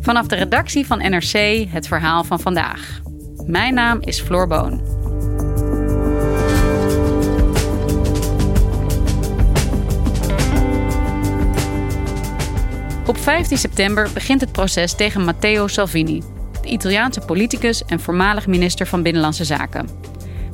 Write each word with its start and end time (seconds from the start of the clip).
Vanaf 0.00 0.26
de 0.26 0.36
redactie 0.36 0.86
van 0.86 0.98
NRC 0.98 1.66
het 1.68 1.88
verhaal 1.88 2.24
van 2.24 2.40
vandaag. 2.40 3.00
Mijn 3.46 3.74
naam 3.74 3.98
is 4.00 4.20
Floor 4.20 4.46
Boon. 4.46 4.80
Op 13.06 13.18
15 13.18 13.58
september 13.58 14.10
begint 14.14 14.40
het 14.40 14.52
proces 14.52 14.94
tegen 14.94 15.24
Matteo 15.24 15.66
Salvini, 15.66 16.22
de 16.62 16.68
Italiaanse 16.68 17.20
politicus 17.20 17.84
en 17.84 18.00
voormalig 18.00 18.46
minister 18.46 18.86
van 18.86 19.02
Binnenlandse 19.02 19.44
Zaken. 19.44 19.88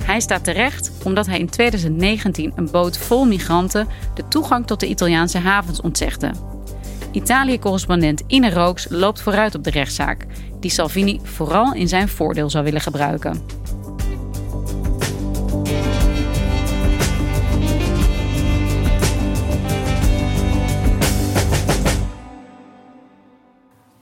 Hij 0.05 0.21
staat 0.21 0.45
terecht 0.45 0.93
omdat 1.05 1.27
hij 1.27 1.39
in 1.39 1.51
2019 1.51 2.53
een 2.55 2.71
boot 2.71 2.99
vol 2.99 3.25
migranten 3.25 3.89
de 4.15 4.29
toegang 4.29 4.67
tot 4.67 4.81
de 4.81 4.87
Italiaanse 4.87 5.39
havens 5.39 5.81
ontzegde. 5.81 6.54
Italië-correspondent 7.15 8.23
Ine 8.27 8.51
Rooks 8.51 8.87
loopt 8.91 9.21
vooruit 9.21 9.55
op 9.55 9.65
de 9.65 9.71
rechtszaak, 9.71 10.27
die 10.61 10.71
Salvini 10.71 11.21
vooral 11.23 11.75
in 11.75 11.89
zijn 11.89 12.09
voordeel 12.09 12.51
zou 12.51 12.65
willen 12.65 12.81
gebruiken. 12.81 13.43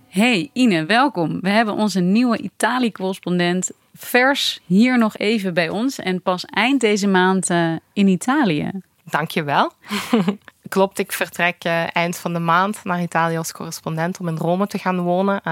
Hey 0.09 0.51
Ine, 0.53 0.85
welkom. 0.85 1.41
We 1.41 1.49
hebben 1.49 1.75
onze 1.75 2.01
nieuwe 2.01 2.39
Italië-correspondent 2.39 3.71
vers 3.95 4.61
hier 4.67 4.99
nog 4.99 5.17
even 5.17 5.55
bij 5.55 5.69
ons 5.69 5.99
en 5.99 6.23
pas 6.23 6.45
eind 6.45 6.81
deze 6.81 7.09
maand 7.09 7.51
uh, 7.51 7.73
in 7.93 8.09
Italië. 8.09 8.71
Dankjewel. 9.05 9.73
Klopt, 10.73 10.99
ik 10.99 11.13
vertrek 11.13 11.65
uh, 11.65 11.97
eind 11.97 12.17
van 12.17 12.33
de 12.33 12.39
maand 12.39 12.85
naar 12.85 13.03
Italië 13.03 13.37
als 13.37 13.53
correspondent 13.53 14.19
om 14.21 14.29
in 14.29 14.37
Rome 14.37 14.67
te 14.67 14.79
gaan 14.79 15.01
wonen. 15.01 15.35
Uh, 15.35 15.43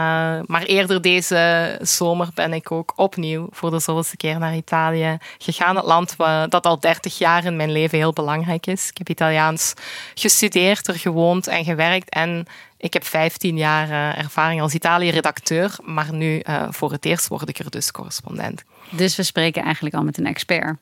maar 0.47 0.63
eerder 0.63 1.03
deze 1.03 1.79
zomer 1.83 2.29
ben 2.35 2.53
ik 2.53 2.71
ook 2.71 2.93
opnieuw 2.97 3.49
voor 3.51 3.71
de 3.71 3.79
zoveelste 3.79 4.17
keer 4.17 4.39
naar 4.39 4.57
Italië 4.57 5.19
gegaan. 5.39 5.77
Het 5.77 5.85
land 5.85 6.17
dat 6.49 6.67
al 6.67 6.81
30 6.81 7.19
jaar 7.19 7.45
in 7.45 7.57
mijn 7.57 7.73
leven 7.73 7.99
heel 7.99 8.13
belangrijk 8.13 8.67
is. 8.67 8.89
Ik 8.89 8.99
heb 8.99 9.09
Italiaans 9.09 9.75
gestudeerd, 10.15 10.89
er 10.89 10.99
gewoond 10.99 11.47
en 11.47 11.65
gewerkt. 11.65 12.11
En 12.11 12.47
ik 12.77 12.93
heb 12.93 13.05
15 13.05 13.57
jaar 13.57 13.89
uh, 13.89 14.19
ervaring 14.19 14.61
als 14.61 14.75
Italië-redacteur. 14.75 15.77
Maar 15.83 16.13
nu 16.13 16.43
voor 16.71 16.93
het 16.93 17.05
eerst 17.05 17.29
word 17.29 17.49
ik 17.49 17.59
er 17.59 17.71
dus 17.71 17.91
correspondent. 17.91 18.65
Dus 18.91 19.17
we 19.17 19.23
spreken 19.23 19.63
eigenlijk 19.63 19.95
al 19.95 20.03
met 20.03 20.19
een 20.19 20.27
expert. 20.27 20.77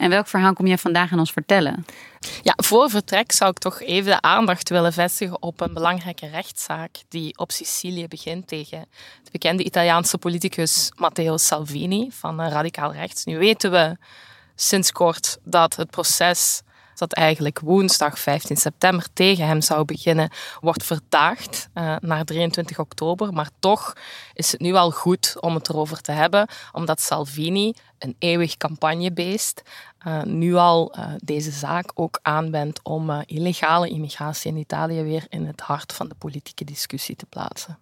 En 0.00 0.10
welk 0.10 0.26
verhaal 0.26 0.52
kom 0.52 0.66
jij 0.66 0.78
vandaag 0.78 1.12
aan 1.12 1.18
ons 1.18 1.32
vertellen? 1.32 1.84
Ja, 2.42 2.54
voor 2.56 2.90
vertrek 2.90 3.32
zou 3.32 3.50
ik 3.50 3.58
toch 3.58 3.80
even 3.80 4.10
de 4.10 4.20
aandacht 4.20 4.68
willen 4.68 4.92
vestigen 4.92 5.42
op 5.42 5.60
een 5.60 5.74
belangrijke 5.74 6.26
rechtszaak 6.26 6.90
die 7.08 7.38
op 7.38 7.50
Sicilië 7.50 8.08
begint 8.08 8.48
tegen 8.48 8.80
de 9.24 9.30
bekende 9.30 9.64
Italiaanse 9.64 10.18
politicus 10.18 10.92
Matteo 10.96 11.36
Salvini 11.36 12.10
van 12.10 12.40
Radicaal 12.40 12.92
Rechts. 12.92 13.24
Nu 13.24 13.38
weten 13.38 13.70
we 13.70 13.96
sinds 14.54 14.92
kort 14.92 15.38
dat 15.42 15.76
het 15.76 15.90
proces 15.90 16.62
dat 17.00 17.12
eigenlijk 17.12 17.60
woensdag 17.60 18.18
15 18.18 18.56
september 18.56 19.06
tegen 19.12 19.46
hem 19.46 19.60
zou 19.60 19.84
beginnen, 19.84 20.30
wordt 20.60 20.84
verdaagd 20.84 21.68
uh, 21.74 21.96
naar 22.00 22.24
23 22.24 22.78
oktober. 22.78 23.32
Maar 23.32 23.50
toch 23.58 23.92
is 24.34 24.52
het 24.52 24.60
nu 24.60 24.74
al 24.74 24.90
goed 24.90 25.36
om 25.40 25.54
het 25.54 25.68
erover 25.68 26.00
te 26.00 26.12
hebben, 26.12 26.48
omdat 26.72 27.00
Salvini, 27.00 27.74
een 27.98 28.16
eeuwig 28.18 28.56
campagnebeest, 28.56 29.62
uh, 30.06 30.22
nu 30.22 30.54
al 30.54 30.94
uh, 30.98 31.12
deze 31.24 31.50
zaak 31.50 31.90
ook 31.94 32.18
aanwendt 32.22 32.80
om 32.82 33.10
illegale 33.26 33.88
immigratie 33.88 34.50
in 34.50 34.56
Italië 34.56 35.02
weer 35.02 35.26
in 35.28 35.46
het 35.46 35.60
hart 35.60 35.92
van 35.92 36.08
de 36.08 36.14
politieke 36.18 36.64
discussie 36.64 37.16
te 37.16 37.26
plaatsen. 37.26 37.78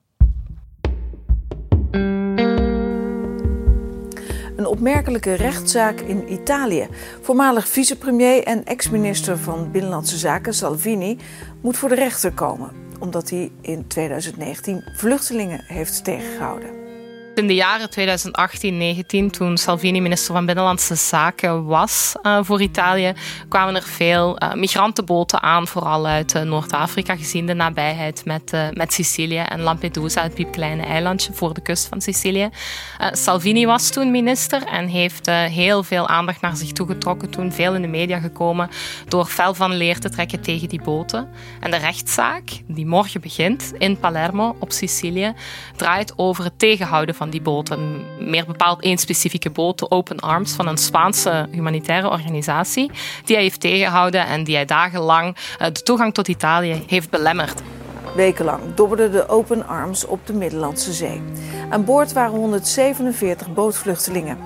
Een 4.59 4.67
opmerkelijke 4.67 5.33
rechtszaak 5.33 6.01
in 6.01 6.33
Italië. 6.33 6.89
Voormalig 7.21 7.69
vicepremier 7.69 8.45
en 8.45 8.65
ex-minister 8.65 9.39
van 9.39 9.71
Binnenlandse 9.71 10.17
Zaken 10.17 10.55
Salvini 10.55 11.19
moet 11.61 11.77
voor 11.77 11.89
de 11.89 11.95
rechter 11.95 12.33
komen, 12.33 12.71
omdat 12.99 13.31
hij 13.31 13.51
in 13.61 13.87
2019 13.87 14.85
vluchtelingen 14.95 15.65
heeft 15.67 16.05
tegengehouden. 16.05 16.88
In 17.39 17.47
de 17.47 17.55
jaren 17.55 17.89
2018-19, 19.29 19.31
toen 19.31 19.57
Salvini 19.57 20.01
minister 20.01 20.35
van 20.35 20.47
Binnenlandse 20.47 20.95
Zaken 20.95 21.65
was 21.65 22.15
uh, 22.23 22.39
voor 22.43 22.61
Italië, 22.61 23.13
kwamen 23.49 23.75
er 23.75 23.83
veel 23.83 24.43
uh, 24.43 24.55
migrantenboten 24.55 25.43
aan, 25.43 25.67
vooral 25.67 26.07
uit 26.07 26.35
uh, 26.35 26.43
Noord-Afrika, 26.43 27.17
gezien 27.17 27.47
de 27.47 27.55
nabijheid 27.55 28.25
met, 28.25 28.53
met 28.73 28.93
Sicilië 28.93 29.39
en 29.39 29.61
Lampedusa, 29.61 30.23
het 30.23 30.35
piepkleine 30.35 30.83
eilandje 30.83 31.33
voor 31.33 31.55
de 31.55 31.61
kust 31.61 31.87
van 31.87 32.01
Sicilië. 32.01 32.49
Salvini 33.13 33.67
was 33.67 33.91
toen 33.91 34.11
minister 34.11 34.63
en 34.63 34.87
heeft 34.87 35.27
heel 35.31 35.83
veel 35.83 36.09
aandacht 36.09 36.41
naar 36.41 36.57
zich 36.57 36.73
toegetrokken, 36.73 37.31
toen 37.31 37.53
veel 37.53 37.75
in 37.75 37.83
de 37.83 37.89
media 37.89 38.19
gekomen, 38.19 38.71
door 39.09 39.25
fel 39.25 39.55
van 39.55 39.75
leer 39.75 39.99
te 39.99 40.11
trekken 40.11 40.41
tegen 40.41 40.69
die 40.69 40.83
boten. 40.83 41.29
En 41.61 41.71
de 41.71 41.77
rechtszaak, 41.77 42.51
die 42.67 42.87
morgen 42.87 43.21
begint 43.21 43.73
in 43.79 43.99
Palermo 43.99 44.57
op 44.59 44.73
Sicilië, 44.73 45.33
draait 45.77 46.13
over 46.17 46.45
het 46.45 46.59
tegenhouden 46.59 47.15
van 47.15 47.27
die 47.31 47.41
boten. 47.41 48.07
Meer 48.19 48.47
bepaald 48.47 48.83
één 48.83 48.99
specifieke 48.99 49.51
boot, 49.51 49.79
de 49.79 49.91
Open 49.91 50.21
Arms, 50.21 50.53
van 50.53 50.67
een 50.67 50.79
Spaanse 50.79 51.49
humanitaire 51.51 52.11
organisatie, 52.11 52.91
die 53.25 53.35
hij 53.35 53.45
heeft 53.45 53.61
tegengehouden 53.61 54.27
en 54.27 54.45
die 54.45 54.55
hij 54.55 54.65
dagenlang 54.65 55.37
eh, 55.59 55.67
de 55.67 55.83
toegang 55.83 56.15
tot 56.15 56.29
Italië 56.29 56.85
heeft 56.87 57.11
belemmerd. 57.11 57.63
Wekenlang 58.15 58.75
dobberden 58.75 59.13
de 59.13 59.29
Open 59.29 59.67
Arms 59.67 60.07
op 60.07 60.27
de 60.27 60.33
Middellandse 60.33 60.93
Zee. 60.93 61.23
Aan 61.71 61.85
boord 61.85 62.13
waren 62.13 62.35
147 62.39 63.55
bootvluchtelingen. 63.55 64.39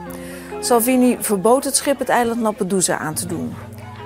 Salvini 0.61 1.17
verbood 1.21 1.65
het 1.65 1.77
schip 1.77 1.99
het 1.99 2.09
eiland 2.09 2.41
Lampedusa 2.41 2.99
aan 2.99 3.15
te 3.15 3.27
doen. 3.27 3.55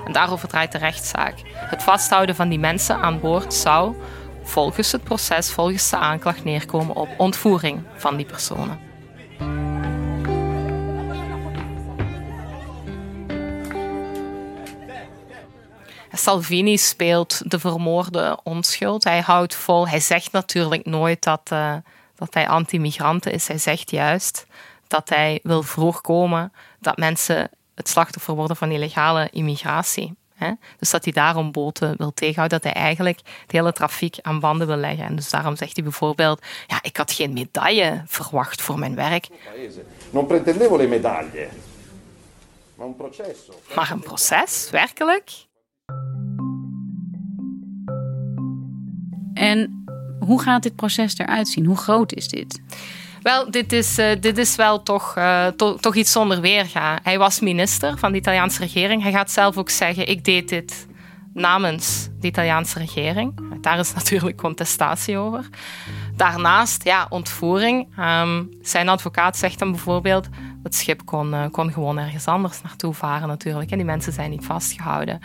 En 0.05 0.13
daarover 0.13 0.49
draait 0.49 0.73
de 0.73 0.79
rechtszaak. 0.79 1.35
Het 1.53 1.83
vasthouden 1.83 2.35
van 2.35 2.49
die 2.49 2.59
mensen 2.59 2.97
aan 2.97 3.21
boord 3.21 3.55
zou 3.55 3.95
volgens 4.47 4.93
het 4.93 5.05
proces, 5.05 5.51
volgens 5.51 5.91
de 5.91 5.97
aanklacht 5.97 6.45
neerkomen 6.45 6.97
op 6.97 7.09
ontvoering 7.17 7.83
van 7.97 8.17
die 8.17 8.27
personen. 8.27 8.87
Salvini 16.12 16.77
speelt 16.77 17.51
de 17.51 17.59
vermoorde 17.59 18.39
onschuld. 18.43 19.05
Hij 19.05 19.21
houdt 19.21 19.55
vol. 19.55 19.89
Hij 19.89 20.01
zegt 20.01 20.33
natuurlijk 20.33 20.87
nooit 20.87 21.23
dat, 21.23 21.51
uh, 21.53 21.75
dat 22.15 22.34
hij 22.34 22.49
anti-migranten 22.49 23.33
is. 23.33 23.49
Hij 23.49 23.59
zegt 23.59 23.91
juist 23.91 24.47
dat 24.87 25.09
hij 25.09 25.41
wil 25.43 25.63
voorkomen 25.63 26.53
dat 26.81 26.97
mensen 26.97 27.51
het 27.75 27.89
slachtoffer 27.89 28.34
worden 28.34 28.57
van 28.57 28.71
illegale 28.71 29.28
immigratie. 29.31 30.15
Hè? 30.37 30.53
Dus 30.79 30.91
dat 30.91 31.05
hij 31.05 31.13
daarom 31.13 31.53
boten 31.53 31.97
wil 31.97 32.15
tegenhouden, 32.15 32.61
dat 32.61 32.73
hij 32.73 32.83
eigenlijk 32.83 33.21
het 33.43 33.53
hele 33.53 33.72
trafiek 33.72 34.19
aan 34.22 34.41
banden 34.41 34.66
wil 34.66 34.77
leggen. 34.77 35.05
En 35.05 35.16
dus 35.16 35.31
daarom 35.31 35.57
zegt 35.57 35.75
hij 35.75 35.83
bijvoorbeeld, 35.84 36.43
ja, 36.66 36.78
ik 36.83 36.97
had 36.97 37.13
geen 37.13 37.33
medaille 37.33 38.03
verwacht 38.07 38.63
voor 38.63 38.78
mijn 38.78 38.95
werk. 38.95 39.28
Non 40.10 40.27
pretendevo 40.27 40.77
le 40.77 40.87
medaglie, 40.87 41.49
maar 42.75 42.87
een 42.87 42.97
proces. 42.97 43.37
Maar 43.75 43.91
een 43.91 44.01
proces, 44.01 44.69
werkelijk? 44.71 45.31
En 49.34 49.84
hoe 50.19 50.43
gaat 50.43 50.63
dit 50.63 50.77
proces 50.77 51.19
eruit 51.19 51.49
zien? 51.49 51.65
Hoe 51.65 51.77
groot 51.77 52.13
is 52.13 52.28
dit? 52.28 52.60
Wel, 53.27 53.51
dit 53.51 53.73
is, 53.73 53.99
uh, 53.99 54.07
dit 54.21 54.39
is 54.39 54.57
wel 54.57 54.83
toch, 54.83 55.13
to, 55.57 55.75
toch 55.75 55.95
iets 55.95 56.13
zonder 56.13 56.41
weerga. 56.41 56.99
Hij 57.03 57.19
was 57.19 57.41
minister 57.41 57.99
van 57.99 58.13
de 58.13 58.19
Italiaanse 58.19 58.61
regering. 58.61 59.03
Hij 59.03 59.13
gaat 59.13 59.31
zelf 59.31 59.57
ook 59.57 59.71
zeggen: 59.71 60.09
ik 60.09 60.25
deed 60.25 60.49
dit 60.49 60.87
namens 61.34 62.09
de 62.21 62.27
Italiaanse 62.27 62.78
regering. 62.78 63.61
Daar 63.61 63.78
is 63.78 63.95
natuurlijk 64.01 64.37
contestatie 64.37 65.19
over. 65.19 65.49
Daarnaast, 66.17 66.84
ja, 66.84 67.07
ontvoering. 67.09 67.99
Um, 67.99 68.51
zijn 68.63 68.89
advocaat 68.89 69.37
zegt 69.37 69.59
dan 69.59 69.71
bijvoorbeeld: 69.71 70.29
het 70.63 70.75
schip 70.75 71.05
kon, 71.05 71.34
uh, 71.34 71.45
kon 71.51 71.72
gewoon 71.72 71.99
ergens 71.99 72.27
anders 72.27 72.63
naartoe 72.63 72.95
varen, 72.95 73.29
natuurlijk. 73.29 73.71
En 73.71 73.77
die 73.77 73.87
mensen 73.87 74.13
zijn 74.13 74.31
niet 74.31 74.45
vastgehouden 74.45 75.21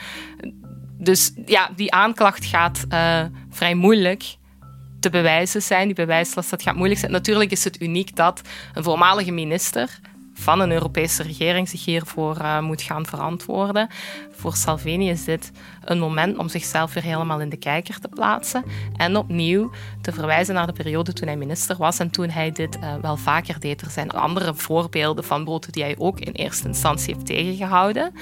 Dus 0.98 1.32
ja, 1.46 1.70
die 1.76 1.94
aanklacht 1.94 2.46
gaat 2.46 2.86
vrij 3.50 3.76
moeilijk 3.76 4.40
te 5.02 5.10
bewijzen 5.10 5.62
zijn. 5.62 5.86
Die 5.86 5.96
bewijslast 5.96 6.50
dat 6.50 6.62
gaat 6.62 6.76
moeilijk 6.76 7.00
zijn. 7.00 7.12
Natuurlijk 7.12 7.52
is 7.52 7.64
het 7.64 7.82
uniek 7.82 8.16
dat 8.16 8.42
een 8.74 8.84
voormalige 8.84 9.32
minister 9.32 10.00
van 10.34 10.60
een 10.60 10.72
Europese 10.72 11.24
regering 11.24 11.70
zich 11.70 11.86
hiervoor 11.86 12.38
uh, 12.38 12.60
moet 12.60 12.82
gaan 12.82 13.06
verantwoorden. 13.06 13.88
Voor 14.32 14.56
Salvini 14.56 15.10
is 15.10 15.24
dit 15.24 15.52
een 15.86 16.00
moment 16.00 16.38
om 16.38 16.50
zichzelf 16.50 16.94
weer 16.94 17.04
helemaal 17.04 17.42
in 17.42 17.50
de 17.50 17.58
kijker 17.58 18.00
te 18.00 18.08
plaatsen 18.08 18.64
en 18.98 19.18
opnieuw 19.18 19.72
te 20.02 20.12
verwijzen 20.12 20.54
naar 20.54 20.68
de 20.68 20.74
periode 20.74 21.14
toen 21.14 21.28
hij 21.28 21.38
minister 21.38 21.78
was 21.78 22.00
en 22.00 22.10
toen 22.10 22.30
hij 22.30 22.52
dit 22.52 22.78
uh, 22.78 22.96
wel 23.02 23.18
vaker 23.18 23.60
deed. 23.60 23.82
Er 23.82 23.90
zijn 23.90 24.12
andere 24.12 24.56
voorbeelden 24.56 25.24
van 25.24 25.44
boten 25.44 25.72
die 25.72 25.84
hij 25.84 25.96
ook 25.98 26.20
in 26.20 26.32
eerste 26.32 26.68
instantie 26.68 27.14
heeft 27.14 27.26
tegengehouden 27.26 28.14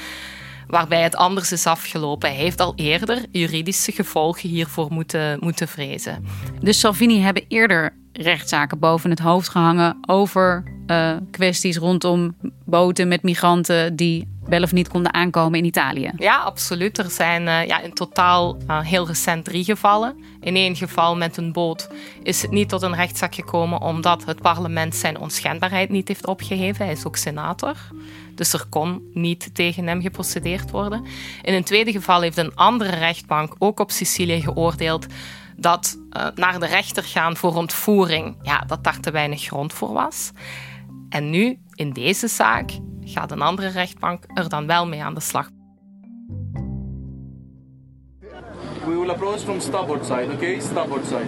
waarbij 0.70 1.02
het 1.02 1.16
anders 1.16 1.52
is 1.52 1.66
afgelopen. 1.66 2.30
Hij 2.30 2.38
heeft 2.38 2.60
al 2.60 2.74
eerder 2.76 3.26
juridische 3.32 3.92
gevolgen 3.92 4.50
hiervoor 4.50 4.88
moeten, 4.92 5.38
moeten 5.40 5.68
vrezen. 5.68 6.26
Dus 6.62 6.80
Salvini 6.80 7.22
hebben 7.22 7.46
eerder 7.48 7.94
rechtszaken 8.14 8.80
boven 8.80 9.10
het 9.10 9.20
hoofd 9.20 9.50
gehangen 9.50 9.98
over 10.06 10.64
uh, 10.88 11.16
kwesties 11.32 11.78
rondom 11.78 12.36
boten 12.66 13.08
met 13.08 13.24
migranten 13.24 13.96
die 13.96 14.28
wel 14.50 14.62
of 14.62 14.72
niet 14.72 14.88
konden 14.88 15.14
aankomen 15.14 15.60
in 15.60 15.66
Italië. 15.66 16.12
Ja, 16.18 16.38
absoluut. 16.38 16.98
Er 16.98 17.10
zijn 17.10 17.42
uh, 17.42 17.66
ja, 17.66 17.82
in 17.82 17.94
totaal 17.94 18.58
uh, 18.68 18.80
heel 18.80 19.08
recent 19.08 19.46
drie 19.46 19.64
gevallen. 19.64 20.24
In 20.42 20.56
één 20.56 20.76
geval 20.76 21.16
met 21.16 21.38
een 21.38 21.52
boot 21.52 21.90
is 22.24 22.42
het 22.42 22.52
niet 22.52 22.70
tot 22.70 22.82
een 22.82 22.96
rechtszaak 22.96 23.36
gekomen 23.36 23.82
omdat 23.82 24.26
het 24.26 24.42
parlement 24.42 24.96
zijn 24.96 25.20
onschendbaarheid 25.20 25.90
niet 25.90 26.08
heeft 26.08 26.28
opgeheven. 26.28 26.86
Hij 26.86 26.94
is 26.94 27.06
ook 27.06 27.16
senator. 27.16 27.76
Dus 28.36 28.54
er 28.54 28.66
kon 28.70 29.02
niet 29.14 29.56
tegen 29.56 29.88
hem 29.88 30.02
geprocedeerd 30.02 30.72
worden. 30.72 31.06
In 31.42 31.54
een 31.54 31.64
tweede 31.64 31.92
geval 31.92 32.22
heeft 32.22 32.38
een 32.38 32.56
andere 32.56 32.96
rechtbank 32.96 33.56
ook 33.58 33.80
op 33.80 33.92
Sicilië 33.92 34.42
geoordeeld 34.42 35.06
dat 35.56 35.98
uh, 36.12 36.28
naar 36.36 36.60
de 36.60 36.66
rechter 36.66 37.04
gaan 37.04 37.38
voor 37.38 37.56
ontvoering, 37.56 38.36
ja, 38.42 38.64
dat 38.68 38.84
daar 38.84 39.00
te 39.00 39.12
weinig 39.12 39.42
grond 39.42 39.74
voor 39.74 39.94
was. 39.94 40.32
En 41.10 41.30
nu, 41.30 41.60
in 41.74 41.94
deze 41.94 42.28
zaak, 42.28 42.72
gaat 43.10 43.32
een 43.32 43.42
andere 43.42 43.68
rechtbank 43.68 44.24
er 44.34 44.50
dan 44.50 44.68
wel 44.68 44.88
mee 44.88 45.04
aan 45.04 45.14
de 45.14 45.20
slag. 45.20 45.50
We 48.86 48.96
will 48.96 49.10
approach 49.10 49.40
from 49.40 49.60
starboard 49.60 50.06
side, 50.06 50.28
okay? 50.34 50.60
Starboard 50.60 51.06
side. 51.06 51.28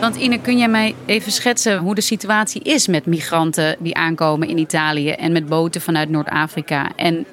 Want 0.00 0.16
Ine, 0.16 0.40
kun 0.40 0.58
jij 0.58 0.68
mij 0.68 0.94
even 1.06 1.32
schetsen 1.32 1.78
hoe 1.78 1.94
de 1.94 2.00
situatie 2.00 2.62
is 2.62 2.86
met 2.86 3.06
migranten 3.06 3.76
die 3.78 3.94
aankomen 3.94 4.48
in 4.48 4.58
Italië 4.58 5.10
en 5.10 5.32
met 5.32 5.46
boten 5.46 5.80
vanuit 5.80 6.08
Noord-Afrika 6.08 6.90
en 6.96 7.26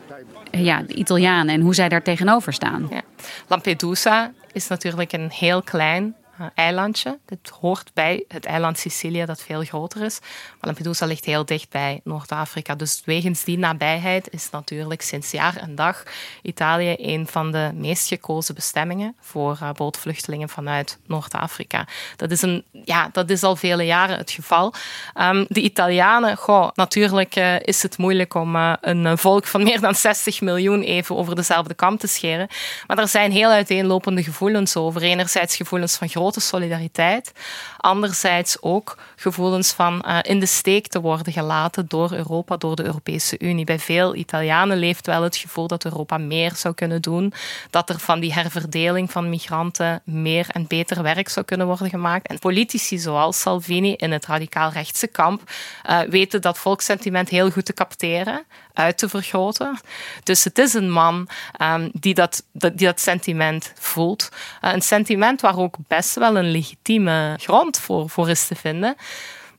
ja, 0.52 0.82
de 0.82 0.94
Italianen 0.94 1.56
en 1.56 1.62
hoe 1.62 1.76
zij 1.76 1.90
daar 1.90 2.04
tegenover 2.04 2.54
staan? 2.54 2.88
Ja. 2.90 3.02
Lampedusa 3.48 4.32
is 4.52 4.68
natuurlijk 4.68 5.12
een 5.12 5.30
heel 5.30 5.62
klein 5.62 6.16
eilandje. 6.56 7.18
Het 7.26 7.52
hoort 7.60 7.92
bij 7.94 8.24
het 8.28 8.46
eiland 8.46 8.78
Sicilië, 8.78 9.26
dat 9.26 9.42
veel 9.42 9.64
groter 9.64 10.02
is. 10.02 10.20
Maar 10.20 10.58
Lampedusa 10.62 11.06
ligt 11.06 11.26
heel 11.26 11.46
dicht 11.46 11.70
bij 11.70 12.02
Noord-Afrika. 12.04 12.76
Dus 12.76 13.02
wegens 13.06 13.44
die 13.44 13.58
nabijheid 13.58 14.30
is 14.30 14.50
natuurlijk 14.50 15.02
sinds 15.02 15.32
jaar 15.32 15.56
en 15.56 15.76
dag 15.76 16.04
Italië 16.42 16.96
een 16.98 17.28
van 17.28 17.52
de 17.52 17.72
meest 17.74 18.08
gekozen 18.08 18.56
bestemmingen 18.56 19.16
voor 19.20 19.60
uh, 19.64 19.72
bootvluchtelingen 19.72 20.50
vanuit 20.50 20.98
Noord-Afrika. 21.08 21.88
Dat, 22.16 22.32
is 22.32 22.42
een, 22.42 22.64
ja, 22.72 23.10
dat 23.12 23.30
is 23.30 23.44
al 23.44 23.56
vele 23.56 23.84
jaren 23.84 24.18
het 24.18 24.32
geval. 24.32 24.74
Um, 25.16 25.46
de 25.48 25.62
Italianen, 25.62 26.38
goh, 26.38 26.70
natuurlijk 26.74 27.36
uh, 27.36 27.60
is 27.60 27.84
het 27.84 27.98
moeilijk 27.98 28.34
om 28.34 28.56
een 28.82 29.18
volk 29.18 29.46
van 29.46 29.64
meer 29.64 29.82
dan 29.82 29.96
60 29.96 30.42
miljoen 30.42 30.82
even 30.82 31.16
over 31.16 31.36
dezelfde 31.36 31.74
kam 31.74 31.98
te 31.98 32.08
scheren. 32.08 32.48
Maar 32.88 32.98
er 32.98 33.08
zijn 33.08 33.32
heel 33.32 33.50
uiteenlopende 33.50 34.24
gevoelens 34.24 34.76
over. 34.76 35.02
Enerzijds 35.02 35.56
gevoelens 35.56 35.98
van 35.98 36.10
grote 36.10 36.29
grote 36.30 36.48
solidariteit. 36.48 37.32
Anderzijds 37.78 38.62
ook 38.62 38.98
gevoelens 39.16 39.72
van 39.72 40.04
uh, 40.08 40.20
in 40.22 40.40
de 40.40 40.46
steek 40.46 40.88
te 40.88 41.02
worden 41.02 41.34
gelaten 41.34 41.88
door 41.88 42.12
Europa, 42.12 42.58
door 42.58 42.76
de 42.76 42.84
Europese 42.84 43.40
Unie. 43.40 43.66
Bij 43.66 43.80
veel 43.80 44.16
Italianen 44.16 44.78
leeft 44.78 45.06
wel 45.06 45.24
het 45.24 45.36
gevoel 45.36 45.68
dat 45.68 45.86
Europa 45.86 46.18
meer 46.18 46.56
zou 46.56 46.74
kunnen 46.74 47.02
doen, 47.02 47.34
dat 47.70 47.90
er 47.90 48.00
van 48.00 48.20
die 48.20 48.34
herverdeling 48.34 49.12
van 49.12 49.30
migranten 49.30 50.02
meer 50.06 50.48
en 50.50 50.68
beter 50.68 51.04
werk 51.04 51.30
zou 51.30 51.46
kunnen 51.46 51.68
worden 51.68 51.90
gemaakt. 51.90 52.28
En 52.28 52.40
politici 52.40 52.98
zoals 52.98 53.40
Salvini 53.40 53.94
in 53.94 54.12
het 54.12 54.26
radicaal-rechtse 54.26 55.08
kamp 55.08 55.42
uh, 55.90 56.00
weten 56.00 56.42
dat 56.42 56.58
volkssentiment 56.58 57.30
heel 57.30 57.52
goed 57.52 57.66
te 57.66 57.74
capteren 57.74 58.46
uit 58.80 58.98
te 58.98 59.10
vergroten. 59.10 59.80
Dus 60.24 60.44
het 60.44 60.58
is 60.58 60.74
een 60.74 60.92
man 60.92 61.28
um, 61.62 61.90
die, 61.94 62.14
dat, 62.14 62.44
die 62.52 62.88
dat 62.88 63.00
sentiment 63.00 63.74
voelt. 63.80 64.30
Uh, 64.62 64.74
een 64.74 64.82
sentiment 64.82 65.42
waar 65.42 65.58
ook 65.58 65.76
best 65.88 66.16
wel 66.16 66.38
een 66.38 66.52
legitieme 66.52 67.36
grond 67.42 67.80
voor, 67.80 68.10
voor 68.10 68.30
is 68.30 68.48
te 68.48 68.56
vinden. 68.56 68.96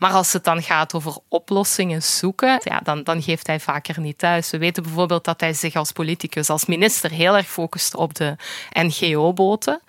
Maar 0.00 0.12
als 0.12 0.32
het 0.32 0.44
dan 0.44 0.62
gaat 0.62 0.94
over 0.94 1.16
oplossingen 1.28 2.02
zoeken, 2.02 2.60
ja, 2.64 2.80
dan, 2.82 3.02
dan 3.02 3.22
geeft 3.22 3.46
hij 3.46 3.60
vaker 3.60 4.00
niet 4.00 4.18
thuis. 4.18 4.50
We 4.50 4.58
weten 4.58 4.82
bijvoorbeeld 4.82 5.24
dat 5.24 5.40
hij 5.40 5.54
zich 5.54 5.74
als 5.74 5.92
politicus, 5.92 6.50
als 6.50 6.66
minister, 6.66 7.10
heel 7.10 7.36
erg 7.36 7.46
focust 7.46 7.94
op 7.94 8.14
de 8.14 8.36
NGO-boten 8.72 9.80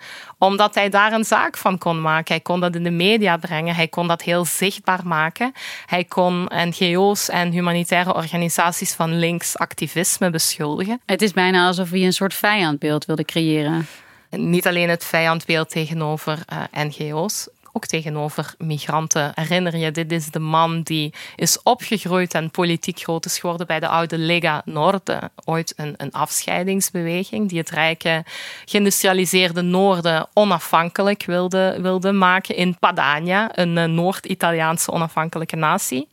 omdat 0.42 0.74
hij 0.74 0.88
daar 0.88 1.12
een 1.12 1.24
zaak 1.24 1.56
van 1.56 1.78
kon 1.78 2.00
maken. 2.00 2.34
Hij 2.34 2.42
kon 2.42 2.60
dat 2.60 2.74
in 2.74 2.82
de 2.82 2.90
media 2.90 3.36
brengen. 3.36 3.74
Hij 3.74 3.88
kon 3.88 4.08
dat 4.08 4.22
heel 4.22 4.44
zichtbaar 4.44 5.00
maken. 5.04 5.52
Hij 5.86 6.04
kon 6.04 6.48
NGO's 6.48 7.28
en 7.28 7.50
humanitaire 7.50 8.14
organisaties 8.14 8.92
van 8.92 9.18
links 9.18 9.58
activisme 9.58 10.30
beschuldigen. 10.30 11.00
Het 11.06 11.22
is 11.22 11.32
bijna 11.32 11.66
alsof 11.66 11.90
hij 11.90 12.04
een 12.04 12.12
soort 12.12 12.34
vijandbeeld 12.34 13.04
wilde 13.04 13.24
creëren. 13.24 13.86
Niet 14.30 14.66
alleen 14.66 14.88
het 14.88 15.04
vijandbeeld 15.04 15.70
tegenover 15.70 16.38
uh, 16.52 16.84
NGO's, 16.84 17.48
ook 17.72 17.86
tegenover 17.86 18.54
migranten. 18.58 19.32
Herinner 19.34 19.76
je, 19.76 19.90
dit 19.90 20.12
is 20.12 20.30
de 20.30 20.38
man 20.38 20.82
die 20.82 21.14
is 21.36 21.62
opgegroeid 21.62 22.34
en 22.34 22.50
politiek 22.50 22.98
groot 22.98 23.24
is 23.24 23.38
geworden 23.38 23.66
bij 23.66 23.80
de 23.80 23.88
oude 23.88 24.18
Lega 24.18 24.62
Noorden. 24.64 25.30
Ooit 25.44 25.72
een, 25.76 25.94
een 25.96 26.12
afscheidingsbeweging 26.12 27.48
die 27.48 27.58
het 27.58 27.70
rijke, 27.70 28.24
geïndustrialiseerde 28.64 29.62
Noorden 29.62 30.26
onafhankelijk 30.32 31.24
wilde, 31.24 31.78
wilde 31.80 32.12
maken 32.12 32.56
in 32.56 32.78
Padania, 32.78 33.58
een 33.58 33.78
eh, 33.78 33.84
Noord-Italiaanse 33.84 34.90
onafhankelijke 34.90 35.56
natie. 35.56 36.08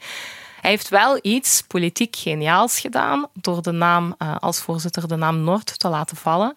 Hij 0.62 0.70
heeft 0.70 0.90
wel 0.90 1.20
iets 1.22 1.64
politiek 1.68 2.16
geniaals 2.16 2.80
gedaan 2.80 3.28
door 3.34 3.62
de 3.62 3.72
naam 3.72 4.16
uh, 4.18 4.36
als 4.40 4.62
voorzitter 4.62 5.08
de 5.08 5.16
naam 5.16 5.44
Noord 5.44 5.80
te 5.80 5.90
laten 5.90 6.18
vallen. 6.18 6.56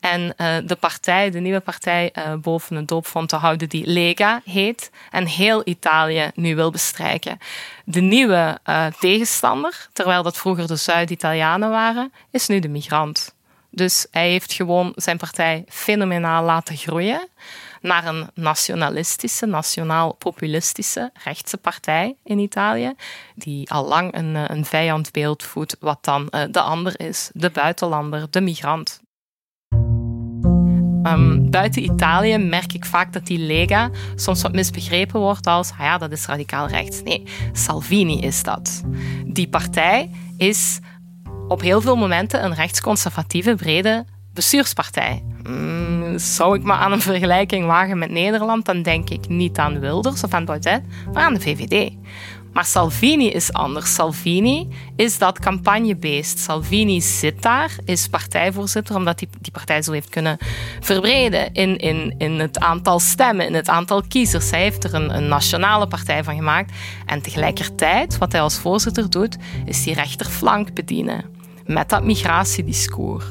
En 0.00 0.34
uh, 0.36 0.56
de 0.64 0.76
partij, 0.76 1.30
de 1.30 1.40
nieuwe 1.40 1.60
partij, 1.60 2.12
uh, 2.18 2.34
boven 2.34 2.76
een 2.76 2.86
doopvond 2.86 3.28
te 3.28 3.36
houden 3.36 3.68
die 3.68 3.86
Lega 3.86 4.40
heet. 4.44 4.90
En 5.10 5.26
heel 5.26 5.62
Italië 5.64 6.30
nu 6.34 6.54
wil 6.54 6.70
bestrijken. 6.70 7.38
De 7.84 8.00
nieuwe 8.00 8.58
uh, 8.66 8.86
tegenstander, 8.86 9.88
terwijl 9.92 10.22
dat 10.22 10.36
vroeger 10.36 10.66
de 10.66 10.76
Zuid-Italianen 10.76 11.70
waren, 11.70 12.12
is 12.30 12.46
nu 12.46 12.58
de 12.58 12.68
migrant. 12.68 13.34
Dus 13.70 14.06
hij 14.10 14.30
heeft 14.30 14.52
gewoon 14.52 14.92
zijn 14.96 15.16
partij 15.16 15.64
fenomenaal 15.68 16.44
laten 16.44 16.76
groeien 16.76 17.28
naar 17.80 18.06
een 18.06 18.30
nationalistische, 18.34 19.46
nationaal-populistische 19.46 21.10
rechtse 21.24 21.56
partij 21.56 22.16
in 22.24 22.38
Italië, 22.38 22.94
die 23.34 23.70
al 23.70 23.86
lang 23.86 24.14
een, 24.14 24.52
een 24.52 24.64
vijandbeeld 24.64 25.42
voedt, 25.42 25.76
wat 25.80 25.98
dan 26.04 26.26
de 26.50 26.60
ander 26.60 27.00
is, 27.00 27.30
de 27.32 27.50
buitenlander, 27.50 28.26
de 28.30 28.40
migrant. 28.40 29.00
Um, 31.12 31.50
buiten 31.50 31.82
Italië 31.82 32.38
merk 32.38 32.72
ik 32.72 32.84
vaak 32.84 33.12
dat 33.12 33.26
die 33.26 33.38
Lega 33.38 33.90
soms 34.14 34.42
wat 34.42 34.52
misbegrepen 34.52 35.20
wordt 35.20 35.46
als, 35.46 35.70
ah 35.70 35.78
ja, 35.78 35.98
dat 35.98 36.12
is 36.12 36.26
radicaal 36.26 36.68
rechts. 36.68 37.02
Nee, 37.02 37.22
Salvini 37.52 38.20
is 38.20 38.42
dat. 38.42 38.82
Die 39.26 39.48
partij 39.48 40.10
is 40.36 40.78
op 41.48 41.60
heel 41.60 41.80
veel 41.80 41.96
momenten 41.96 42.44
een 42.44 42.54
rechtsconservatieve, 42.54 43.54
brede 43.54 44.04
bestuurspartij. 44.32 45.24
Mm, 45.48 46.18
zou 46.18 46.56
ik 46.56 46.62
maar 46.62 46.78
aan 46.78 46.92
een 46.92 47.00
vergelijking 47.00 47.66
wagen 47.66 47.98
met 47.98 48.10
Nederland, 48.10 48.64
dan 48.64 48.82
denk 48.82 49.10
ik 49.10 49.28
niet 49.28 49.58
aan 49.58 49.80
Wilders 49.80 50.24
of 50.24 50.34
aan 50.34 50.44
Baudet, 50.44 50.82
maar 51.12 51.24
aan 51.24 51.34
de 51.34 51.40
VVD. 51.40 51.92
Maar 52.52 52.64
Salvini 52.64 53.26
is 53.26 53.52
anders. 53.52 53.94
Salvini 53.94 54.68
is 54.96 55.18
dat 55.18 55.38
campagnebeest. 55.38 56.38
Salvini 56.38 57.00
zit 57.00 57.42
daar, 57.42 57.76
is 57.84 58.08
partijvoorzitter, 58.08 58.96
omdat 58.96 59.20
hij 59.20 59.28
die 59.40 59.52
partij 59.52 59.82
zo 59.82 59.92
heeft 59.92 60.08
kunnen 60.08 60.38
verbreden 60.80 61.52
in, 61.52 61.76
in, 61.76 62.14
in 62.18 62.38
het 62.38 62.58
aantal 62.58 62.98
stemmen, 63.00 63.46
in 63.46 63.54
het 63.54 63.68
aantal 63.68 64.02
kiezers. 64.08 64.50
Hij 64.50 64.60
heeft 64.60 64.84
er 64.84 64.94
een, 64.94 65.16
een 65.16 65.28
nationale 65.28 65.86
partij 65.86 66.24
van 66.24 66.34
gemaakt. 66.34 66.72
En 67.06 67.22
tegelijkertijd, 67.22 68.18
wat 68.18 68.32
hij 68.32 68.40
als 68.40 68.58
voorzitter 68.58 69.10
doet, 69.10 69.36
is 69.64 69.82
die 69.82 69.94
rechterflank 69.94 70.74
bedienen 70.74 71.24
met 71.66 71.88
dat 71.88 72.04
migratiediscours. 72.04 73.24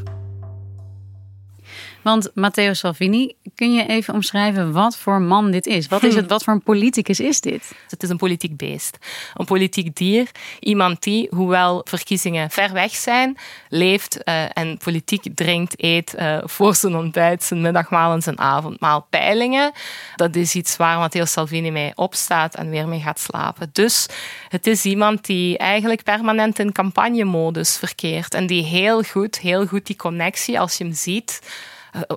Want 2.10 2.32
Matteo 2.34 2.74
Salvini, 2.74 3.36
kun 3.56 3.74
je 3.74 3.86
even 3.86 4.14
omschrijven 4.14 4.72
wat 4.72 4.98
voor 4.98 5.22
man 5.22 5.52
dit 5.52 5.66
is? 5.66 5.88
Wat 5.88 6.04
is 6.04 6.16
het? 6.20 6.30
Wat 6.30 6.44
voor 6.44 6.54
een 6.54 6.64
politicus 6.64 7.20
is 7.20 7.42
dit? 7.42 7.72
Het 7.90 8.04
is 8.04 8.10
een 8.10 8.18
politiek 8.18 8.58
beest, 8.58 8.98
een 9.34 9.46
politiek 9.46 9.96
dier. 9.96 10.32
Iemand 10.60 11.04
die, 11.04 11.28
hoewel 11.36 11.82
verkiezingen 11.84 12.50
ver 12.50 12.74
weg 12.74 12.96
zijn, 12.96 13.38
leeft 13.68 14.18
uh, 14.26 14.58
en 14.58 14.78
politiek 14.78 15.36
drinkt, 15.36 15.84
eet 15.84 16.16
uh, 16.20 16.38
voor 16.44 16.76
zijn 16.76 16.96
ontbijt, 16.96 17.44
zijn 17.44 17.62
middagmaal 17.62 18.14
en 18.14 18.22
zijn 18.22 18.40
avondmaal. 18.40 19.08
Peilingen, 19.10 19.72
dat 20.16 20.36
is 20.36 20.56
iets 20.56 20.78
waar 20.78 20.98
Matteo 20.98 21.26
Salvini 21.26 21.72
mee 21.72 21.92
opstaat 21.96 22.56
en 22.56 22.70
weer 22.70 22.88
mee 22.88 23.00
gaat 23.00 23.20
slapen. 23.20 23.70
Dus 23.72 24.08
het 24.48 24.68
is 24.68 24.86
iemand 24.86 25.26
die 25.26 25.58
eigenlijk 25.58 26.04
permanent 26.04 26.60
in 26.60 26.72
campagnemodus 26.72 27.78
verkeert 27.78 28.34
en 28.34 28.48
die 28.48 28.64
heel 28.64 29.04
goed, 29.04 29.40
heel 29.40 29.66
goed 29.66 29.86
die 29.86 29.96
connectie, 29.96 30.60
als 30.60 30.78
je 30.78 30.84
hem 30.84 30.94
ziet, 30.94 31.40
eh, 31.42 31.48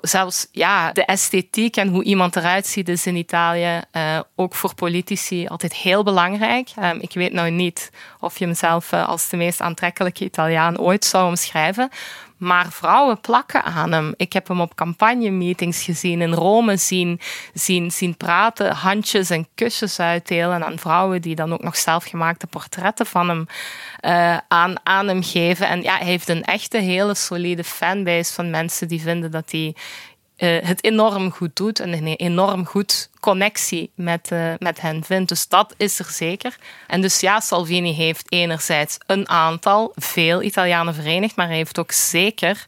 zelfs 0.00 0.48
ja, 0.52 0.92
de 0.92 1.04
esthetiek 1.04 1.76
en 1.76 1.88
hoe 1.88 2.04
iemand 2.04 2.36
eruit 2.36 2.66
ziet 2.66 2.88
is 2.88 3.06
in 3.06 3.16
Italië 3.16 3.80
uh, 3.96 4.20
ook 4.36 4.54
voor 4.54 4.74
politici 4.74 5.46
altijd 5.46 5.74
heel 5.74 6.02
belangrijk. 6.02 6.68
Um, 6.82 7.00
ik 7.00 7.12
weet 7.12 7.32
nou 7.32 7.50
niet 7.50 7.90
of 8.22 8.38
je 8.38 8.44
hem 8.44 8.54
zelf 8.54 8.92
uh, 8.92 9.08
als 9.08 9.28
de 9.28 9.36
meest 9.36 9.60
aantrekkelijke 9.60 10.24
Italiaan 10.24 10.78
ooit 10.78 11.04
zou 11.04 11.28
omschrijven. 11.28 11.90
Maar 12.36 12.70
vrouwen 12.70 13.20
plakken 13.20 13.64
aan 13.64 13.92
hem. 13.92 14.14
Ik 14.16 14.32
heb 14.32 14.48
hem 14.48 14.60
op 14.60 14.74
campagnemeetings 14.74 15.82
gezien, 15.82 16.20
in 16.20 16.32
Rome 16.32 16.76
zien, 16.76 17.20
zien, 17.54 17.90
zien 17.90 18.16
praten, 18.16 18.74
handjes 18.74 19.30
en 19.30 19.48
kusjes 19.54 20.00
uitdelen 20.00 20.64
aan 20.64 20.78
vrouwen 20.78 21.22
die 21.22 21.34
dan 21.34 21.52
ook 21.52 21.62
nog 21.62 21.76
zelfgemaakte 21.76 22.46
portretten 22.46 23.06
van 23.06 23.28
hem 23.28 23.46
uh, 24.00 24.36
aan, 24.48 24.74
aan 24.82 25.08
hem 25.08 25.22
geven. 25.22 25.68
En 25.68 25.82
ja, 25.82 25.96
hij 25.96 26.06
heeft 26.06 26.28
een 26.28 26.44
echte 26.44 26.78
hele 26.78 27.14
solide 27.14 27.64
fanbase 27.64 28.32
van 28.32 28.50
mensen 28.50 28.88
die 28.88 29.00
vinden 29.00 29.30
dat 29.30 29.50
hij 29.50 29.74
uh, 30.42 30.58
het 30.62 30.84
enorm 30.84 31.30
goed 31.30 31.56
doet 31.56 31.80
en 31.80 31.92
een 31.92 32.06
enorm 32.06 32.66
goed 32.66 33.10
connectie 33.20 33.90
met, 33.94 34.30
uh, 34.32 34.52
met 34.58 34.80
hen 34.80 35.04
vindt. 35.04 35.28
Dus 35.28 35.48
dat 35.48 35.74
is 35.76 35.98
er 35.98 36.10
zeker. 36.10 36.56
En 36.86 37.00
dus 37.00 37.20
ja, 37.20 37.40
Salvini 37.40 37.92
heeft 37.92 38.26
enerzijds 38.28 38.98
een 39.06 39.28
aantal, 39.28 39.92
veel 39.94 40.42
Italianen 40.42 40.94
verenigd, 40.94 41.36
maar 41.36 41.46
hij 41.46 41.56
heeft 41.56 41.78
ook 41.78 41.92
zeker 41.92 42.66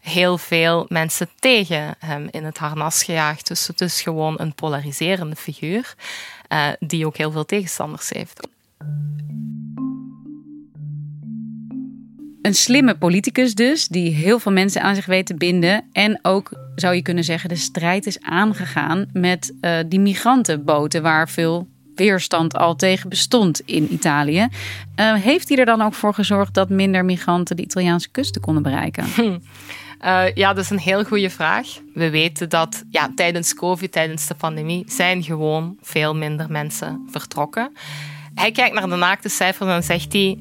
heel 0.00 0.38
veel 0.38 0.86
mensen 0.88 1.28
tegen 1.38 1.94
hem 1.98 2.28
in 2.30 2.44
het 2.44 2.58
harnas 2.58 3.02
gejaagd. 3.02 3.48
Dus 3.48 3.66
het 3.66 3.80
is 3.80 4.00
gewoon 4.00 4.34
een 4.36 4.54
polariserende 4.54 5.36
figuur 5.36 5.94
uh, 6.48 6.68
die 6.80 7.06
ook 7.06 7.16
heel 7.16 7.30
veel 7.30 7.44
tegenstanders 7.44 8.08
heeft. 8.08 8.48
Een 12.42 12.54
slimme 12.54 12.98
politicus 12.98 13.54
dus, 13.54 13.88
die 13.88 14.14
heel 14.14 14.38
veel 14.38 14.52
mensen 14.52 14.82
aan 14.82 14.94
zich 14.94 15.06
weet 15.06 15.26
te 15.26 15.34
binden. 15.34 15.88
En 15.92 16.18
ook, 16.22 16.50
zou 16.80 16.94
je 16.94 17.02
kunnen 17.02 17.24
zeggen, 17.24 17.48
de 17.48 17.56
strijd 17.56 18.06
is 18.06 18.20
aangegaan 18.20 19.06
met 19.12 19.54
uh, 19.60 19.78
die 19.86 20.00
migrantenboten 20.00 21.02
waar 21.02 21.28
veel 21.28 21.68
weerstand 21.94 22.54
al 22.56 22.76
tegen 22.76 23.08
bestond 23.08 23.60
in 23.64 23.92
Italië. 23.92 24.48
Uh, 24.96 25.14
heeft 25.14 25.48
hij 25.48 25.58
er 25.58 25.64
dan 25.64 25.82
ook 25.82 25.94
voor 25.94 26.14
gezorgd 26.14 26.54
dat 26.54 26.68
minder 26.68 27.04
migranten 27.04 27.56
de 27.56 27.62
Italiaanse 27.62 28.10
kusten 28.10 28.40
konden 28.40 28.62
bereiken? 28.62 29.04
Uh, 29.16 30.34
ja, 30.34 30.52
dat 30.52 30.64
is 30.64 30.70
een 30.70 30.78
heel 30.78 31.04
goede 31.04 31.30
vraag. 31.30 31.66
We 31.94 32.10
weten 32.10 32.48
dat 32.48 32.84
ja, 32.90 33.12
tijdens 33.14 33.54
COVID, 33.54 33.92
tijdens 33.92 34.26
de 34.26 34.34
pandemie, 34.34 34.84
zijn 34.86 35.22
gewoon 35.22 35.76
veel 35.80 36.14
minder 36.14 36.50
mensen 36.50 37.06
vertrokken. 37.10 37.72
Hij 38.34 38.52
kijkt 38.52 38.74
naar 38.74 38.88
de 38.88 38.96
naakte 38.96 39.28
cijfers 39.28 39.70
en 39.70 39.82
zegt 39.82 40.12
hij 40.12 40.38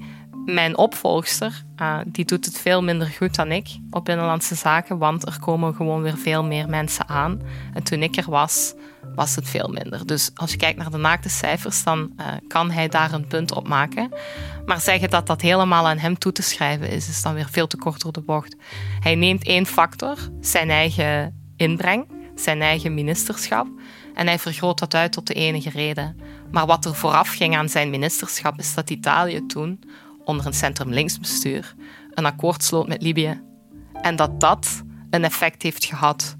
mijn 0.53 0.77
opvolgster, 0.77 1.63
uh, 1.81 1.99
die 2.05 2.25
doet 2.25 2.45
het 2.45 2.57
veel 2.57 2.83
minder 2.83 3.07
goed 3.07 3.35
dan 3.35 3.51
ik 3.51 3.67
op 3.89 4.05
binnenlandse 4.05 4.55
zaken, 4.55 4.97
want 4.97 5.25
er 5.25 5.39
komen 5.39 5.75
gewoon 5.75 6.01
weer 6.01 6.17
veel 6.17 6.43
meer 6.43 6.69
mensen 6.69 7.07
aan. 7.07 7.41
En 7.73 7.83
toen 7.83 8.03
ik 8.03 8.15
er 8.15 8.29
was, 8.29 8.73
was 9.15 9.35
het 9.35 9.49
veel 9.49 9.67
minder. 9.67 10.05
Dus 10.05 10.31
als 10.35 10.51
je 10.51 10.57
kijkt 10.57 10.77
naar 10.77 10.91
de 10.91 10.97
naakte 10.97 11.29
cijfers, 11.29 11.83
dan 11.83 12.11
uh, 12.19 12.25
kan 12.47 12.71
hij 12.71 12.87
daar 12.87 13.13
een 13.13 13.27
punt 13.27 13.55
op 13.55 13.67
maken. 13.67 14.09
Maar 14.65 14.81
zeggen 14.81 15.09
dat 15.09 15.27
dat 15.27 15.41
helemaal 15.41 15.87
aan 15.87 15.97
hem 15.97 16.17
toe 16.17 16.31
te 16.31 16.41
schrijven 16.41 16.89
is, 16.89 17.09
is 17.09 17.21
dan 17.21 17.33
weer 17.33 17.49
veel 17.51 17.67
te 17.67 17.77
kort 17.77 18.01
door 18.01 18.11
de 18.11 18.21
bocht. 18.21 18.55
Hij 18.99 19.15
neemt 19.15 19.45
één 19.45 19.65
factor, 19.65 20.17
zijn 20.41 20.69
eigen 20.69 21.35
inbreng, 21.57 22.07
zijn 22.35 22.61
eigen 22.61 22.93
ministerschap, 22.93 23.67
en 24.13 24.27
hij 24.27 24.39
vergroot 24.39 24.79
dat 24.79 24.95
uit 24.95 25.11
tot 25.11 25.27
de 25.27 25.33
enige 25.33 25.69
reden. 25.69 26.17
Maar 26.51 26.65
wat 26.65 26.85
er 26.85 26.95
vooraf 26.95 27.29
ging 27.29 27.57
aan 27.57 27.69
zijn 27.69 27.89
ministerschap, 27.89 28.59
is 28.59 28.73
dat 28.73 28.89
Italië 28.89 29.45
toen 29.45 29.79
onder 30.27 30.45
een 30.45 30.53
centrum-linksbestuur 30.53 31.75
een 32.13 32.25
akkoord 32.25 32.63
sloot 32.63 32.87
met 32.87 33.01
Libië. 33.01 33.41
En 34.01 34.15
dat 34.15 34.39
dat 34.39 34.83
een 35.09 35.23
effect 35.23 35.61
heeft 35.61 35.85
gehad. 35.85 36.35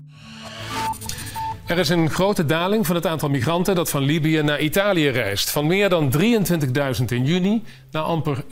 Er 1.67 1.77
is 1.77 1.89
een 1.89 2.09
grote 2.09 2.45
daling 2.45 2.85
van 2.85 2.95
het 2.95 3.05
aantal 3.05 3.29
migranten 3.29 3.75
dat 3.75 3.89
van 3.89 4.03
Libië 4.03 4.41
naar 4.41 4.59
Italië 4.59 5.09
reist. 5.09 5.49
Van 5.49 5.67
meer 5.67 5.89
dan 5.89 6.13
23.000 6.17 7.05
in 7.07 7.25
juni 7.25 7.63
naar 7.91 8.03
amper 8.03 8.43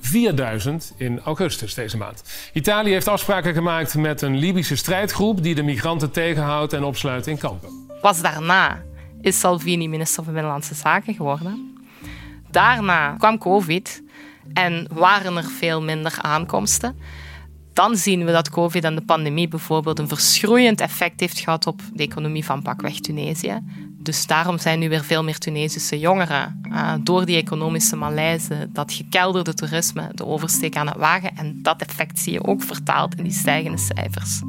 4.000 0.68 0.74
in 0.98 1.20
augustus 1.20 1.74
deze 1.74 1.98
maand. 1.98 2.24
Italië 2.54 2.92
heeft 2.92 3.08
afspraken 3.08 3.54
gemaakt 3.54 3.96
met 3.96 4.22
een 4.22 4.38
Libische 4.38 4.75
strijdgroep 4.75 5.44
die 5.44 5.56
de 5.56 5.63
migranten 5.63 6.12
tegenhoudt 6.12 6.74
en 6.74 6.84
opsluit 6.84 7.27
in 7.27 7.38
kampen. 7.38 7.70
Pas 8.01 8.22
daarna 8.22 8.84
is 9.22 9.39
Salvini 9.39 9.88
minister 9.88 10.24
van 10.24 10.34
Binnenlandse 10.34 10.75
Zaken 10.75 11.13
geworden. 11.13 11.84
Daarna 12.51 13.15
kwam 13.18 13.38
COVID 13.38 14.04
en 14.54 14.88
waren 14.94 15.38
er 15.38 15.44
veel 15.44 15.82
minder 15.82 16.18
aankomsten. 16.22 16.98
Dan 17.74 17.96
zien 17.98 18.25
we 18.25 18.32
dat 18.32 18.50
COVID 18.50 18.84
en 18.84 18.96
de 18.96 19.02
pandemie 19.02 19.48
bijvoorbeeld 19.48 20.00
een 20.00 20.08
verschroeiend 20.08 20.82
effect 20.82 21.20
heeft 21.20 21.40
gehad 21.40 21.68
op 21.68 21.82
de 21.94 22.04
economie 22.04 22.46
van 22.46 22.62
pakweg 22.62 23.00
Tunesië. 23.00 23.60
Dus 24.05 24.27
daarom 24.27 24.57
zijn 24.57 24.79
nu 24.79 24.89
weer 24.89 25.03
veel 25.03 25.24
meer 25.24 25.38
Tunesische 25.38 26.00
jongeren 26.00 26.62
uh, 26.71 26.93
door 27.00 27.25
die 27.25 27.38
economische 27.38 27.95
malaise, 27.95 28.69
dat 28.71 28.93
gekelderde 28.93 29.53
toerisme, 29.53 30.09
de 30.13 30.25
oversteek 30.25 30.75
aan 30.75 30.88
het 30.88 30.97
wagen. 30.97 31.38
En 31.38 31.62
dat 31.62 31.81
effect 31.81 32.19
zie 32.19 32.33
je 32.33 32.43
ook 32.43 32.63
vertaald 32.63 33.15
in 33.15 33.24
die 33.24 33.33
stijgende 33.33 33.77
cijfers. 33.77 34.41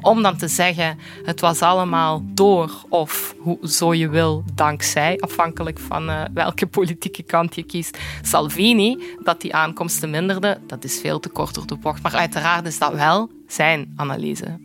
Om 0.00 0.22
dan 0.22 0.36
te 0.36 0.48
zeggen, 0.48 0.98
het 1.24 1.40
was 1.40 1.60
allemaal 1.60 2.22
door 2.24 2.84
of, 2.88 3.34
hoe, 3.38 3.58
zo 3.62 3.94
je 3.94 4.08
wil, 4.08 4.44
dankzij, 4.54 5.18
afhankelijk 5.18 5.78
van 5.78 6.10
uh, 6.10 6.22
welke 6.32 6.66
politieke 6.66 7.22
kant 7.22 7.54
je 7.54 7.62
kiest, 7.62 7.98
Salvini, 8.22 9.16
dat 9.22 9.40
die 9.40 9.54
aankomsten 9.54 10.10
minderde, 10.10 10.60
dat 10.66 10.84
is 10.84 11.00
veel 11.00 11.20
te 11.20 11.28
kort 11.28 11.54
door 11.54 11.66
de 11.66 11.76
bocht. 11.76 12.02
Maar 12.02 12.14
uiteraard 12.14 12.66
is 12.66 12.78
dat 12.78 12.94
wel 12.94 13.30
zijn 13.46 13.92
analyse. 13.96 14.58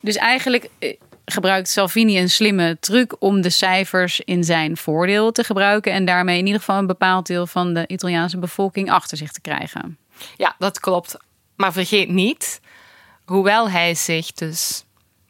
Dus 0.00 0.16
eigenlijk 0.16 0.68
eh, 0.78 0.96
gebruikt 1.26 1.68
Salvini 1.68 2.20
een 2.20 2.30
slimme 2.30 2.76
truc 2.80 3.16
om 3.18 3.40
de 3.40 3.50
cijfers 3.50 4.20
in 4.20 4.44
zijn 4.44 4.76
voordeel 4.76 5.32
te 5.32 5.44
gebruiken 5.44 5.92
en 5.92 6.04
daarmee 6.04 6.38
in 6.38 6.46
ieder 6.46 6.60
geval 6.60 6.78
een 6.78 6.86
bepaald 6.86 7.26
deel 7.26 7.46
van 7.46 7.74
de 7.74 7.86
Italiaanse 7.86 8.38
bevolking 8.38 8.90
achter 8.90 9.16
zich 9.16 9.32
te 9.32 9.40
krijgen. 9.40 9.98
Ja, 10.36 10.54
dat 10.58 10.80
klopt. 10.80 11.16
Maar 11.56 11.72
vergeet 11.72 12.08
niet, 12.08 12.60
hoewel 13.24 13.70
hij 13.70 13.94
zich 13.94 14.32
dus 14.32 14.84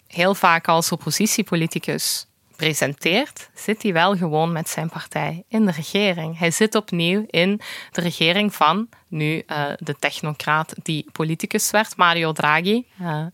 heel 0.06 0.34
vaak 0.34 0.68
als 0.68 0.92
oppositiepoliticus 0.92 2.26
presenteert, 2.56 3.50
zit 3.54 3.82
hij 3.82 3.92
wel 3.92 4.16
gewoon 4.16 4.52
met 4.52 4.68
zijn 4.68 4.88
partij 4.88 5.44
in 5.48 5.66
de 5.66 5.72
regering. 5.72 6.38
Hij 6.38 6.50
zit 6.50 6.74
opnieuw 6.74 7.24
in 7.30 7.60
de 7.90 8.00
regering 8.00 8.54
van 8.54 8.88
nu 9.08 9.42
uh, 9.46 9.64
de 9.78 9.96
technocraat 9.98 10.74
die 10.82 11.06
politicus 11.12 11.70
werd, 11.70 11.96
Mario 11.96 12.32
Draghi. 12.32 12.86
Uh, 13.00 13.26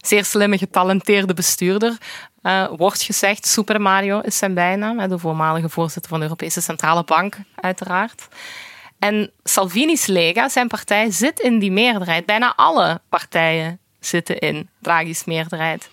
zeer 0.00 0.24
slimme, 0.24 0.58
getalenteerde 0.58 1.34
bestuurder. 1.34 1.98
Uh, 2.42 2.68
wordt 2.76 3.02
gezegd, 3.02 3.46
Super 3.46 3.80
Mario 3.80 4.20
is 4.20 4.38
zijn 4.38 4.54
bijnaam, 4.54 5.08
de 5.08 5.18
voormalige 5.18 5.68
voorzitter 5.68 6.10
van 6.10 6.18
de 6.18 6.24
Europese 6.24 6.60
Centrale 6.60 7.04
Bank, 7.04 7.36
uiteraard. 7.54 8.28
En 8.98 9.30
Salvini's 9.44 10.06
Lega, 10.06 10.48
zijn 10.48 10.68
partij, 10.68 11.10
zit 11.10 11.40
in 11.40 11.58
die 11.58 11.72
meerderheid. 11.72 12.26
Bijna 12.26 12.52
alle 12.56 13.00
partijen 13.08 13.78
zitten 14.00 14.38
in 14.38 14.68
Draghi's 14.80 15.24
meerderheid 15.24 15.88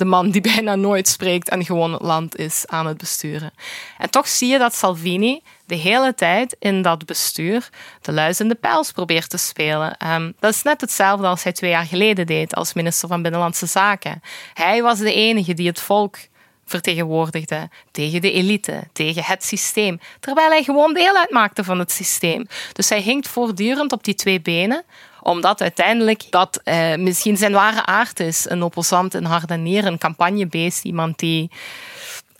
de 0.00 0.04
man 0.04 0.30
die 0.30 0.40
bijna 0.54 0.74
nooit 0.74 1.08
spreekt 1.08 1.48
en 1.48 1.64
gewoon 1.64 1.92
het 1.92 2.02
land 2.02 2.36
is 2.36 2.64
aan 2.66 2.86
het 2.86 2.96
besturen. 2.96 3.52
En 3.98 4.10
toch 4.10 4.28
zie 4.28 4.48
je 4.48 4.58
dat 4.58 4.74
Salvini 4.74 5.42
de 5.70 5.76
hele 5.76 6.14
tijd 6.14 6.56
in 6.58 6.82
dat 6.82 7.06
bestuur 7.06 7.68
de 8.00 8.12
luis 8.12 8.40
in 8.40 8.48
de 8.48 8.54
pels 8.54 8.92
probeert 8.92 9.30
te 9.30 9.36
spelen. 9.36 9.96
Um, 10.12 10.34
dat 10.40 10.54
is 10.54 10.62
net 10.62 10.80
hetzelfde 10.80 11.26
als 11.26 11.42
hij 11.42 11.52
twee 11.52 11.70
jaar 11.70 11.84
geleden 11.84 12.26
deed 12.26 12.54
als 12.54 12.72
minister 12.72 13.08
van 13.08 13.22
Binnenlandse 13.22 13.66
Zaken. 13.66 14.22
Hij 14.54 14.82
was 14.82 14.98
de 14.98 15.12
enige 15.12 15.54
die 15.54 15.66
het 15.66 15.80
volk 15.80 16.16
vertegenwoordigde 16.64 17.68
tegen 17.90 18.20
de 18.20 18.32
elite, 18.32 18.82
tegen 18.92 19.24
het 19.24 19.44
systeem, 19.44 20.00
terwijl 20.20 20.50
hij 20.50 20.62
gewoon 20.62 20.94
deel 20.94 21.16
uitmaakte 21.16 21.64
van 21.64 21.78
het 21.78 21.92
systeem. 21.92 22.46
Dus 22.72 22.88
hij 22.88 23.00
hinkt 23.00 23.28
voortdurend 23.28 23.92
op 23.92 24.04
die 24.04 24.14
twee 24.14 24.40
benen, 24.40 24.84
omdat 25.20 25.60
uiteindelijk 25.60 26.30
dat 26.30 26.60
eh, 26.64 26.94
misschien 26.96 27.36
zijn 27.36 27.52
ware 27.52 27.86
aard 27.86 28.20
is. 28.20 28.48
Een 28.48 28.62
opposant, 28.62 29.14
een 29.14 29.24
hardenier, 29.24 29.84
een 29.84 29.98
campagnebeest. 29.98 30.84
Iemand 30.84 31.18
die 31.18 31.50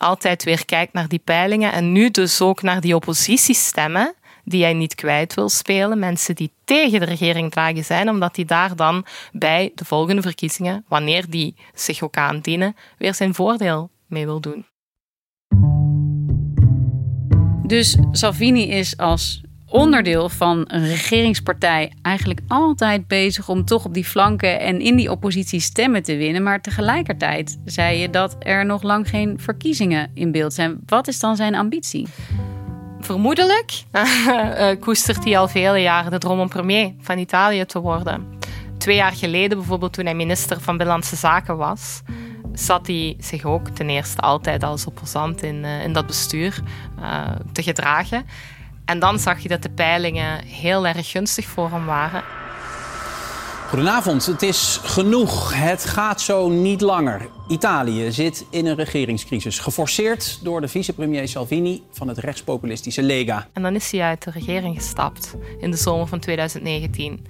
altijd 0.01 0.43
weer 0.43 0.65
kijkt 0.65 0.93
naar 0.93 1.07
die 1.07 1.21
peilingen. 1.23 1.71
En 1.71 1.91
nu 1.91 2.09
dus 2.09 2.41
ook 2.41 2.61
naar 2.61 2.81
die 2.81 2.95
oppositiestemmen 2.95 4.15
die 4.43 4.63
hij 4.63 4.73
niet 4.73 4.95
kwijt 4.95 5.33
wil 5.33 5.49
spelen. 5.49 5.99
Mensen 5.99 6.35
die 6.35 6.51
tegen 6.63 6.99
de 6.99 7.05
regering 7.05 7.51
Draghi 7.51 7.83
zijn, 7.83 8.09
omdat 8.09 8.35
hij 8.35 8.45
daar 8.45 8.75
dan 8.75 9.05
bij 9.31 9.71
de 9.75 9.85
volgende 9.85 10.21
verkiezingen, 10.21 10.85
wanneer 10.87 11.29
die 11.29 11.55
zich 11.73 12.01
ook 12.01 12.17
aandienen, 12.17 12.75
weer 12.97 13.13
zijn 13.13 13.33
voordeel 13.33 13.89
mee 14.07 14.25
wil 14.25 14.39
doen. 14.39 14.65
Dus 17.67 17.97
Salvini 18.11 18.69
is 18.69 18.97
als 18.97 19.41
onderdeel 19.71 20.29
van 20.29 20.63
een 20.67 20.87
regeringspartij 20.87 21.91
eigenlijk 22.01 22.39
altijd 22.47 23.07
bezig 23.07 23.49
om 23.49 23.65
toch 23.65 23.85
op 23.85 23.93
die 23.93 24.05
flanken 24.05 24.59
en 24.59 24.81
in 24.81 24.95
die 24.95 25.11
oppositie 25.11 25.59
stemmen 25.59 26.03
te 26.03 26.15
winnen. 26.15 26.43
Maar 26.43 26.61
tegelijkertijd 26.61 27.59
zei 27.65 27.97
je 27.97 28.09
dat 28.09 28.35
er 28.39 28.65
nog 28.65 28.83
lang 28.83 29.09
geen 29.09 29.39
verkiezingen 29.39 30.11
in 30.13 30.31
beeld 30.31 30.53
zijn. 30.53 30.79
Wat 30.85 31.07
is 31.07 31.19
dan 31.19 31.35
zijn 31.35 31.55
ambitie? 31.55 32.07
Vermoedelijk 32.99 33.83
uh, 33.91 34.69
koestert 34.85 35.23
hij 35.23 35.37
al 35.37 35.47
vele 35.47 35.81
jaren 35.81 36.11
de 36.11 36.17
droom 36.17 36.39
om 36.39 36.49
premier 36.49 36.93
van 36.99 37.17
Italië 37.17 37.65
te 37.65 37.79
worden. 37.79 38.39
Twee 38.77 38.95
jaar 38.95 39.13
geleden, 39.13 39.57
bijvoorbeeld 39.57 39.93
toen 39.93 40.05
hij 40.05 40.15
minister 40.15 40.61
van 40.61 40.77
Binnenlandse 40.77 41.15
Zaken 41.15 41.57
was, 41.57 42.01
zat 42.53 42.87
hij 42.87 43.15
zich 43.19 43.45
ook 43.45 43.67
ten 43.67 43.89
eerste 43.89 44.21
altijd 44.21 44.63
als 44.63 44.85
opposant 44.85 45.43
in, 45.43 45.55
uh, 45.55 45.83
in 45.83 45.93
dat 45.93 46.07
bestuur 46.07 46.59
te 47.51 47.63
gedragen. 47.63 48.25
En 48.91 48.99
dan 48.99 49.19
zag 49.19 49.39
je 49.39 49.49
dat 49.49 49.61
de 49.61 49.69
peilingen 49.69 50.43
heel 50.45 50.87
erg 50.87 51.11
gunstig 51.11 51.45
voor 51.45 51.69
hem 51.69 51.85
waren. 51.85 52.23
Goedenavond, 53.67 54.25
het 54.25 54.41
is 54.41 54.79
genoeg. 54.83 55.53
Het 55.55 55.85
gaat 55.85 56.21
zo 56.21 56.49
niet 56.49 56.81
langer. 56.81 57.29
Italië 57.47 58.11
zit 58.11 58.45
in 58.49 58.65
een 58.65 58.75
regeringscrisis, 58.75 59.59
geforceerd 59.59 60.39
door 60.43 60.61
de 60.61 60.67
vicepremier 60.67 61.27
Salvini 61.27 61.83
van 61.91 62.07
het 62.07 62.17
rechtspopulistische 62.17 63.03
Lega. 63.03 63.47
En 63.53 63.61
dan 63.61 63.75
is 63.75 63.91
hij 63.91 64.01
uit 64.01 64.23
de 64.23 64.31
regering 64.31 64.75
gestapt 64.75 65.35
in 65.59 65.71
de 65.71 65.77
zomer 65.77 66.07
van 66.07 66.19
2019. 66.19 67.25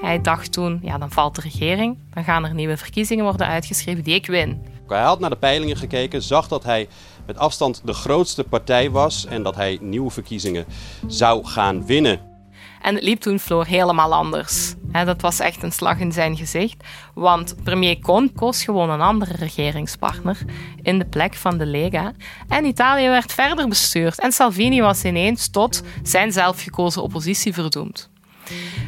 Hij 0.00 0.20
dacht 0.20 0.52
toen, 0.52 0.80
ja, 0.82 0.98
dan 0.98 1.10
valt 1.10 1.34
de 1.34 1.40
regering, 1.40 1.98
dan 2.14 2.24
gaan 2.24 2.44
er 2.44 2.54
nieuwe 2.54 2.76
verkiezingen 2.76 3.24
worden 3.24 3.46
uitgeschreven 3.46 4.04
die 4.04 4.14
ik 4.14 4.26
win. 4.26 4.62
Hij 4.88 5.02
had 5.02 5.20
naar 5.20 5.30
de 5.30 5.36
peilingen 5.36 5.76
gekeken, 5.76 6.22
zag 6.22 6.48
dat 6.48 6.64
hij 6.64 6.88
met 7.26 7.38
afstand 7.38 7.82
de 7.84 7.92
grootste 7.92 8.44
partij 8.44 8.90
was 8.90 9.26
en 9.26 9.42
dat 9.42 9.54
hij 9.54 9.78
nieuwe 9.80 10.10
verkiezingen 10.10 10.64
zou 11.06 11.44
gaan 11.44 11.86
winnen. 11.86 12.34
En 12.82 12.94
het 12.94 13.04
liep 13.04 13.20
toen 13.20 13.38
Floor 13.38 13.66
helemaal 13.66 14.14
anders. 14.14 14.74
dat 15.04 15.20
was 15.20 15.40
echt 15.40 15.62
een 15.62 15.72
slag 15.72 15.98
in 15.98 16.12
zijn 16.12 16.36
gezicht. 16.36 16.84
Want 17.14 17.56
premier 17.64 17.98
Conte 17.98 18.32
koos 18.32 18.64
gewoon 18.64 18.90
een 18.90 19.00
andere 19.00 19.36
regeringspartner 19.36 20.38
in 20.82 20.98
de 20.98 21.06
plek 21.06 21.34
van 21.34 21.58
de 21.58 21.66
Lega. 21.66 22.12
En 22.48 22.64
Italië 22.64 23.08
werd 23.08 23.32
verder 23.32 23.68
bestuurd. 23.68 24.20
En 24.20 24.32
Salvini 24.32 24.80
was 24.80 25.04
ineens 25.04 25.48
tot 25.48 25.82
zijn 26.02 26.32
zelfgekozen 26.32 27.02
oppositie 27.02 27.52
verdoemd. 27.52 28.10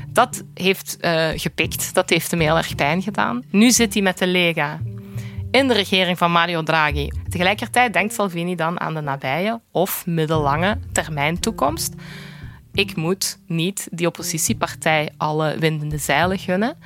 Dat 0.08 0.42
heeft 0.54 0.96
uh, 1.00 1.28
gepikt, 1.34 1.94
dat 1.94 2.10
heeft 2.10 2.30
hem 2.30 2.40
heel 2.40 2.56
erg 2.56 2.74
pijn 2.74 3.02
gedaan. 3.02 3.42
Nu 3.50 3.70
zit 3.70 3.92
hij 3.92 4.02
met 4.02 4.18
de 4.18 4.26
Lega 4.26 4.80
in 5.50 5.68
de 5.68 5.74
regering 5.74 6.18
van 6.18 6.30
Mario 6.30 6.62
Draghi. 6.62 7.08
Tegelijkertijd 7.28 7.92
denkt 7.92 8.14
Salvini 8.14 8.54
dan 8.54 8.80
aan 8.80 8.94
de 8.94 9.00
nabije 9.00 9.60
of 9.70 10.06
middellange 10.06 10.78
termijn 10.92 11.40
toekomst. 11.40 11.94
Ik 12.72 12.96
moet 12.96 13.38
niet 13.46 13.88
die 13.90 14.06
oppositiepartij 14.06 15.12
alle 15.16 15.58
windende 15.58 15.98
zeilen 15.98 16.38
gunnen. 16.38 16.76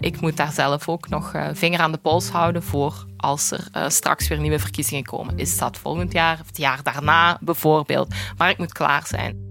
Ik 0.00 0.20
moet 0.20 0.36
daar 0.36 0.52
zelf 0.52 0.88
ook 0.88 1.08
nog 1.08 1.34
uh, 1.34 1.48
vinger 1.52 1.80
aan 1.80 1.92
de 1.92 1.98
pols 1.98 2.28
houden 2.28 2.62
voor 2.62 3.06
als 3.16 3.50
er 3.50 3.68
uh, 3.76 3.88
straks 3.88 4.28
weer 4.28 4.38
nieuwe 4.38 4.58
verkiezingen 4.58 5.04
komen. 5.04 5.38
Is 5.38 5.58
dat 5.58 5.78
volgend 5.78 6.12
jaar 6.12 6.40
of 6.40 6.46
het 6.46 6.56
jaar 6.56 6.82
daarna 6.82 7.38
bijvoorbeeld? 7.40 8.14
Maar 8.36 8.50
ik 8.50 8.58
moet 8.58 8.72
klaar 8.72 9.06
zijn. 9.06 9.49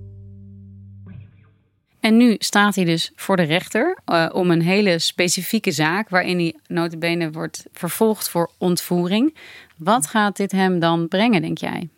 En 2.00 2.18
nu 2.18 2.36
staat 2.38 2.76
hij 2.76 2.86
dus 2.86 3.12
voor 3.16 3.36
de 3.36 3.44
rechter 3.44 3.98
uh, 4.06 4.30
om 4.34 4.52
een 4.52 4.62
hele 4.62 5.00
specifieke 5.00 5.72
zaak 5.72 6.10
waarin 6.10 6.38
hij 6.38 6.56
notabene 6.68 7.32
wordt 7.32 7.66
vervolgd 7.74 8.30
voor 8.30 8.52
ontvoering. 8.58 9.36
Wat 9.80 10.08
gaat 10.08 10.36
dit 10.36 10.52
hem 10.52 10.80
dan 10.80 11.08
brengen, 11.08 11.42
denk 11.42 11.58
jij? 11.58 11.90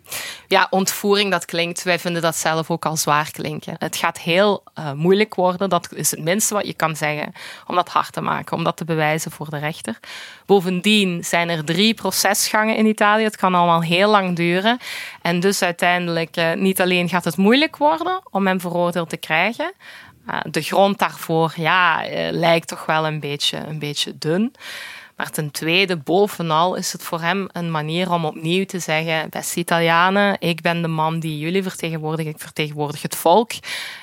Ja, 0.47 0.67
ontvoering, 0.69 1.31
dat 1.31 1.45
klinkt, 1.45 1.83
wij 1.83 1.99
vinden 1.99 2.21
dat 2.21 2.35
zelf 2.35 2.71
ook 2.71 2.85
al 2.85 2.97
zwaar 2.97 3.31
klinken. 3.31 3.75
Het 3.77 3.95
gaat 3.95 4.19
heel 4.19 4.63
uh, 4.79 4.91
moeilijk 4.91 5.35
worden, 5.35 5.69
dat 5.69 5.93
is 5.93 6.11
het 6.11 6.19
minste 6.19 6.53
wat 6.53 6.67
je 6.67 6.73
kan 6.73 6.95
zeggen, 6.95 7.33
om 7.67 7.75
dat 7.75 7.89
hard 7.89 8.13
te 8.13 8.21
maken, 8.21 8.57
om 8.57 8.63
dat 8.63 8.77
te 8.77 8.85
bewijzen 8.85 9.31
voor 9.31 9.49
de 9.49 9.57
rechter. 9.57 9.99
Bovendien 10.45 11.23
zijn 11.23 11.49
er 11.49 11.65
drie 11.65 11.93
procesgangen 11.93 12.75
in 12.75 12.85
Italië, 12.85 13.23
het 13.23 13.37
kan 13.37 13.55
allemaal 13.55 13.83
heel 13.83 14.09
lang 14.09 14.35
duren. 14.35 14.79
En 15.21 15.39
dus 15.39 15.61
uiteindelijk, 15.61 16.37
uh, 16.37 16.53
niet 16.53 16.81
alleen 16.81 17.09
gaat 17.09 17.25
het 17.25 17.37
moeilijk 17.37 17.77
worden 17.77 18.21
om 18.31 18.47
hem 18.47 18.59
veroordeeld 18.59 19.09
te 19.09 19.17
krijgen, 19.17 19.73
uh, 20.29 20.39
de 20.49 20.61
grond 20.61 20.99
daarvoor 20.99 21.53
ja, 21.55 22.03
lijkt 22.31 22.67
toch 22.67 22.85
wel 22.85 23.07
een 23.07 23.19
beetje, 23.19 23.57
een 23.57 23.79
beetje 23.79 24.17
dun. 24.17 24.55
Maar 25.21 25.31
ten 25.31 25.51
tweede, 25.51 25.97
bovenal 25.97 26.75
is 26.75 26.91
het 26.91 27.03
voor 27.03 27.21
hem 27.21 27.47
een 27.51 27.71
manier 27.71 28.11
om 28.11 28.25
opnieuw 28.25 28.65
te 28.65 28.79
zeggen: 28.79 29.29
beste 29.29 29.59
Italianen, 29.59 30.35
ik 30.39 30.61
ben 30.61 30.81
de 30.81 30.87
man 30.87 31.19
die 31.19 31.39
jullie 31.39 31.63
vertegenwoordigen, 31.63 32.31
ik 32.31 32.39
vertegenwoordig 32.39 33.01
het 33.01 33.15
volk. 33.15 33.51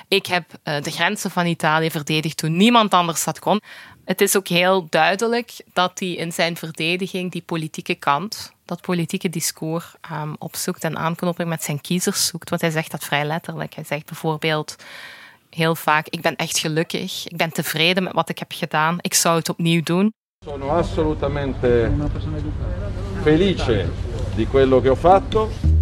Ik 0.07 0.25
heb 0.25 0.45
eh, 0.63 0.81
de 0.81 0.91
grenzen 0.91 1.31
van 1.31 1.45
Italië 1.45 1.91
verdedigd 1.91 2.37
toen 2.37 2.57
niemand 2.57 2.93
anders 2.93 3.23
dat 3.23 3.39
kon. 3.39 3.61
Het 4.05 4.21
is 4.21 4.37
ook 4.37 4.47
heel 4.47 4.87
duidelijk 4.89 5.51
dat 5.73 5.99
hij 5.99 6.09
in 6.09 6.31
zijn 6.31 6.57
verdediging 6.57 7.31
die 7.31 7.43
politieke 7.45 7.95
kant, 7.95 8.53
dat 8.65 8.81
politieke 8.81 9.29
discours 9.29 9.85
um, 10.11 10.35
opzoekt 10.37 10.83
en 10.83 10.97
aanknoping 10.97 11.49
met 11.49 11.63
zijn 11.63 11.81
kiezers 11.81 12.27
zoekt. 12.27 12.49
Want 12.49 12.61
hij 12.61 12.71
zegt 12.71 12.91
dat 12.91 13.03
vrij 13.03 13.25
letterlijk. 13.25 13.73
Hij 13.73 13.83
zegt 13.83 14.05
bijvoorbeeld 14.05 14.75
heel 15.49 15.75
vaak: 15.75 16.07
Ik 16.07 16.21
ben 16.21 16.35
echt 16.35 16.59
gelukkig, 16.59 17.27
ik 17.27 17.37
ben 17.37 17.51
tevreden 17.51 18.03
met 18.03 18.13
wat 18.13 18.29
ik 18.29 18.39
heb 18.39 18.51
gedaan, 18.51 18.97
ik 19.01 19.13
zou 19.13 19.37
het 19.37 19.49
opnieuw 19.49 19.83
doen. 19.83 20.13
Sono 20.41 20.73
assolutamente 20.73 21.91
felice 23.23 23.91
di 24.35 24.47
quello 24.47 24.79
che 24.79 24.87
ho 24.87 24.95
fatto. 24.95 25.78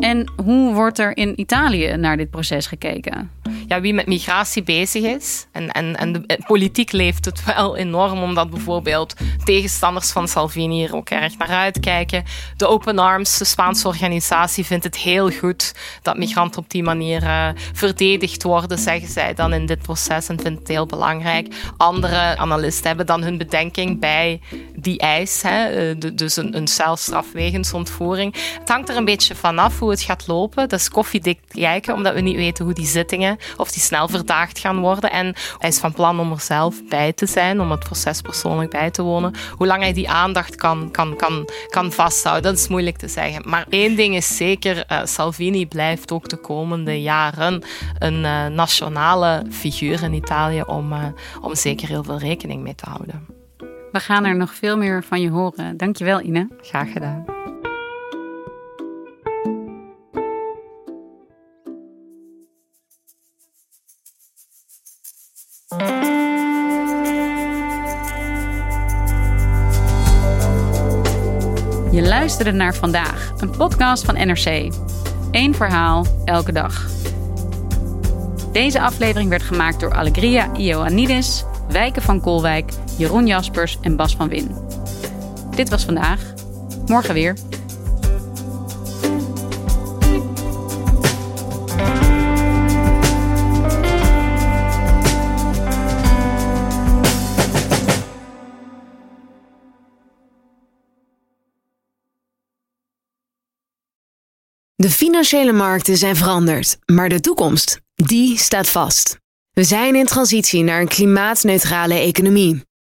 En 0.00 0.32
hoe 0.44 0.74
wordt 0.74 0.98
er 0.98 1.16
in 1.16 1.40
Italië 1.40 1.96
naar 1.96 2.16
dit 2.16 2.30
proces 2.30 2.66
gekeken? 2.66 3.30
ja, 3.70 3.80
wie 3.80 3.94
met 3.94 4.06
migratie 4.06 4.62
bezig 4.62 5.02
is. 5.02 5.46
En, 5.52 5.70
en, 5.70 5.96
en 5.96 6.12
de 6.12 6.38
politiek 6.46 6.92
leeft 6.92 7.24
het 7.24 7.44
wel 7.44 7.76
enorm, 7.76 8.22
omdat 8.22 8.50
bijvoorbeeld 8.50 9.14
tegenstanders 9.44 10.10
van 10.10 10.28
Salvini 10.28 10.84
er 10.84 10.96
ook 10.96 11.10
erg 11.10 11.38
naar 11.38 11.48
uitkijken. 11.48 12.24
De 12.56 12.66
Open 12.66 12.98
Arms, 12.98 13.38
de 13.38 13.44
Spaanse 13.44 13.88
organisatie, 13.88 14.66
vindt 14.66 14.84
het 14.84 14.96
heel 14.96 15.30
goed 15.30 15.74
dat 16.02 16.16
migranten 16.16 16.62
op 16.62 16.70
die 16.70 16.82
manier 16.82 17.22
uh, 17.22 17.48
verdedigd 17.72 18.42
worden, 18.42 18.78
zeggen 18.78 19.08
zij 19.08 19.34
dan 19.34 19.52
in 19.52 19.66
dit 19.66 19.82
proces 19.82 20.28
en 20.28 20.40
vindt 20.40 20.58
het 20.58 20.68
heel 20.68 20.86
belangrijk. 20.86 21.54
Andere 21.76 22.36
analisten 22.36 22.86
hebben 22.86 23.06
dan 23.06 23.22
hun 23.22 23.38
bedenking 23.38 24.00
bij 24.00 24.40
die 24.80 24.98
eis, 24.98 25.42
hè, 25.42 25.66
eh, 25.66 26.10
dus 26.14 26.36
een, 26.36 26.56
een 26.56 26.68
celstraf 26.68 27.32
wegens 27.32 27.72
ontvoering. 27.72 28.34
Het 28.58 28.68
hangt 28.68 28.88
er 28.88 28.96
een 28.96 29.04
beetje 29.04 29.34
vanaf 29.34 29.78
hoe 29.78 29.90
het 29.90 30.02
gaat 30.02 30.26
lopen. 30.26 30.68
Dat 30.68 30.80
is 30.80 30.88
koffiedik 30.88 31.38
kijken, 31.48 31.94
omdat 31.94 32.14
we 32.14 32.20
niet 32.20 32.36
weten 32.36 32.64
hoe 32.64 32.74
die 32.74 32.86
zittingen 32.86 33.36
of 33.56 33.72
die 33.72 33.82
snel 33.82 34.08
verdaagd 34.08 34.58
gaan 34.58 34.80
worden. 34.80 35.10
En 35.10 35.34
hij 35.58 35.68
is 35.68 35.78
van 35.78 35.92
plan 35.92 36.20
om 36.20 36.32
er 36.32 36.40
zelf 36.40 36.88
bij 36.88 37.12
te 37.12 37.26
zijn, 37.26 37.60
om 37.60 37.70
het 37.70 37.80
proces 37.80 38.20
persoonlijk 38.20 38.70
bij 38.70 38.90
te 38.90 39.02
wonen. 39.02 39.34
Hoe 39.56 39.66
lang 39.66 39.82
hij 39.82 39.92
die 39.92 40.10
aandacht 40.10 40.56
kan, 40.56 40.90
kan, 40.90 41.16
kan, 41.16 41.48
kan 41.68 41.92
vasthouden, 41.92 42.50
dat 42.50 42.60
is 42.60 42.68
moeilijk 42.68 42.96
te 42.96 43.08
zeggen. 43.08 43.48
Maar 43.48 43.66
één 43.68 43.96
ding 43.96 44.16
is 44.16 44.36
zeker, 44.36 44.84
uh, 44.92 45.00
Salvini 45.04 45.66
blijft 45.66 46.12
ook 46.12 46.28
de 46.28 46.36
komende 46.36 47.02
jaren 47.02 47.62
een 47.98 48.24
uh, 48.24 48.46
nationale 48.46 49.42
figuur 49.50 50.02
in 50.02 50.12
Italië 50.12 50.62
om, 50.62 51.14
om 51.40 51.54
zeker 51.54 51.88
heel 51.88 52.04
veel 52.04 52.18
rekening 52.18 52.62
mee 52.62 52.74
te 52.74 52.88
houden. 52.88 53.39
We 53.92 54.00
gaan 54.00 54.24
er 54.24 54.36
nog 54.36 54.54
veel 54.54 54.76
meer 54.76 55.04
van 55.04 55.20
je 55.20 55.30
horen. 55.30 55.76
Dankjewel, 55.76 56.20
Ine. 56.20 56.48
Graag 56.60 56.92
gedaan. 56.92 57.24
Je 71.92 72.02
luisterde 72.02 72.52
naar 72.52 72.74
vandaag, 72.74 73.32
een 73.36 73.50
podcast 73.50 74.04
van 74.04 74.14
NRC. 74.14 74.72
Eén 75.30 75.54
verhaal, 75.54 76.06
elke 76.24 76.52
dag. 76.52 76.88
Deze 78.52 78.80
aflevering 78.80 79.30
werd 79.30 79.42
gemaakt 79.42 79.80
door 79.80 79.94
Allegria 79.94 80.56
Ioannidis, 80.56 81.44
Wijken 81.68 82.02
van 82.02 82.20
Kolwijk, 82.20 82.72
Jeroen 83.00 83.26
Jaspers 83.26 83.78
en 83.80 83.96
Bas 83.96 84.16
van 84.16 84.28
Win. 84.28 84.56
Dit 85.54 85.68
was 85.68 85.84
vandaag. 85.84 86.32
Morgen 86.86 87.14
weer. 87.14 87.34
De 104.74 104.90
financiële 104.90 105.52
markten 105.52 105.96
zijn 105.96 106.16
veranderd, 106.16 106.78
maar 106.86 107.08
de 107.08 107.20
toekomst, 107.20 107.80
die 107.94 108.38
staat 108.38 108.68
vast. 108.68 109.18
We 109.52 109.64
zijn 109.64 109.94
in 109.94 110.06
transitie 110.06 110.62
naar 110.62 110.80
een 110.80 110.88
klimaatneutrale 110.88 111.94
economie. 111.94 112.68